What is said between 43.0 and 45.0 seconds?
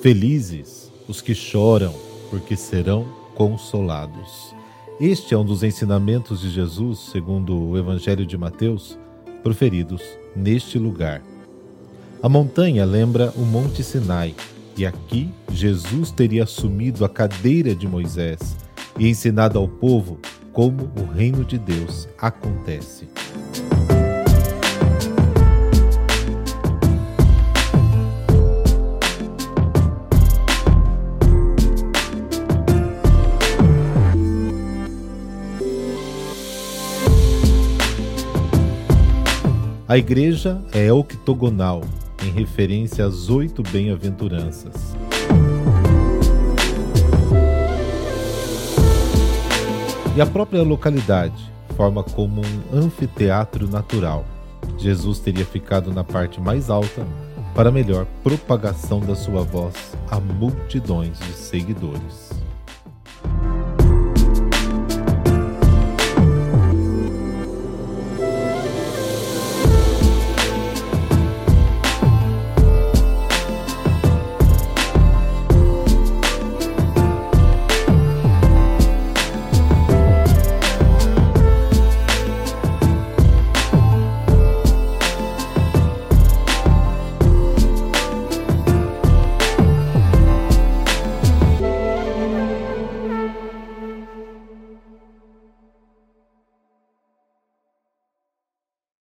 às oito bem-aventuranças.